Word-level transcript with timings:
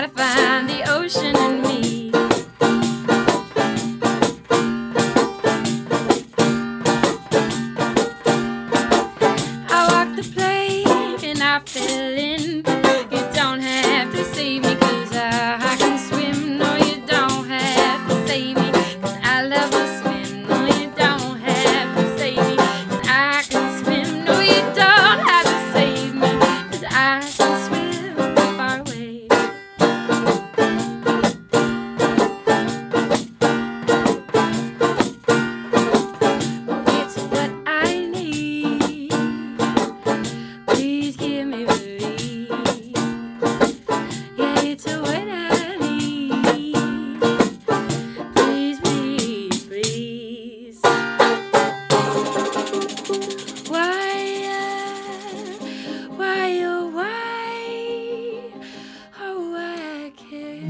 gotta 0.00 0.08
find 0.16 0.70
the 0.70 0.82
ocean 0.90 1.69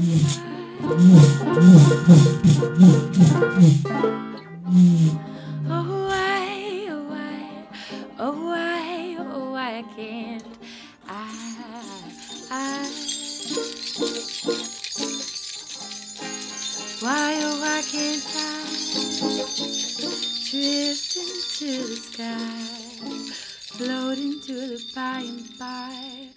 Oh, 0.03 0.07
why, 6.07 6.87
oh, 6.89 7.03
why, 7.07 7.37
oh, 8.17 8.31
why, 8.47 9.15
oh, 9.19 9.51
why 9.51 9.83
can't 9.95 10.43
I? 11.07 11.13
Why, 16.99 17.39
oh, 17.43 17.59
why 17.61 17.83
can't 17.91 18.25
I 18.25 18.65
drift 20.49 21.15
into 21.15 21.69
the 21.85 21.95
sky, 21.95 22.65
float 23.77 24.17
into 24.17 24.53
the 24.53 24.81
by 24.95 25.19
and 25.19 25.59
by? 25.59 26.30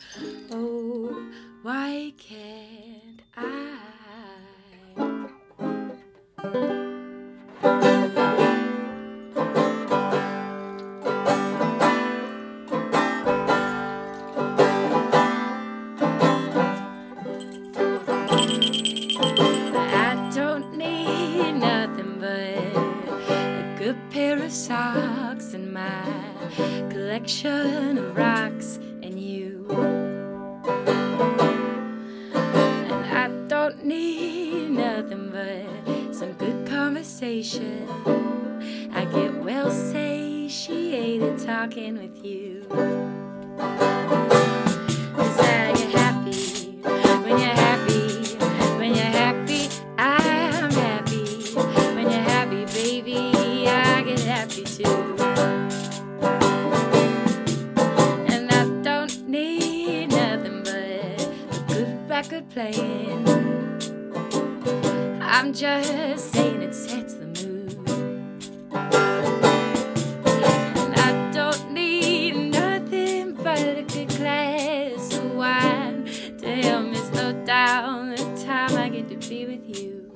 A 23.85 23.95
pair 24.11 24.43
of 24.43 24.51
socks 24.51 25.53
and 25.53 25.71
my 25.71 26.03
collection 26.89 27.99
of 27.99 28.17
rocks 28.17 28.77
and 29.03 29.21
you. 29.21 29.67
And 32.35 33.05
I 33.05 33.29
don't 33.47 33.85
need 33.85 34.71
nothing 34.71 35.31
but 35.31 36.15
some 36.15 36.33
good 36.33 36.67
conversation. 36.67 37.87
I 38.95 39.05
get 39.05 39.35
well 39.45 39.71
satiated 39.71 41.39
talking 41.41 41.99
with 41.99 42.25
you. 42.25 42.65
Record 62.31 62.49
playing. 62.51 63.29
I'm 65.21 65.53
just 65.53 66.33
saying 66.33 66.63
it 66.63 66.75
sets 66.75 67.15
the 67.15 67.27
mood. 67.27 67.77
And 70.77 70.95
I 71.01 71.31
don't 71.33 71.73
need 71.73 72.51
nothing 72.51 73.35
but 73.35 73.59
a 73.59 73.83
good 73.83 74.09
glass 74.17 75.15
of 75.17 75.35
wine 75.35 76.07
to 76.39 76.47
help 76.63 76.87
me 76.87 76.97
slow 76.97 77.33
down 77.45 78.11
the 78.11 78.45
time 78.47 78.77
I 78.77 78.89
get 78.89 79.09
to 79.11 79.17
be 79.29 79.47
with 79.47 79.79
you. 79.79 80.11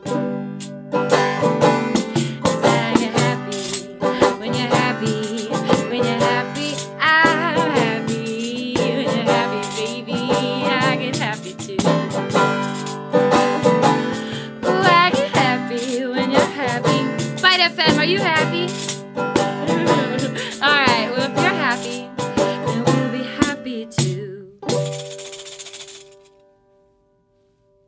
Are 17.77 18.05
you 18.05 18.19
happy? 18.19 18.98